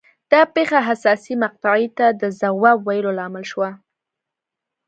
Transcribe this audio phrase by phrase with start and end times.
[0.31, 3.69] دا پېښه حساسې مقطعې ته د ځواب ویلو لامل شوه.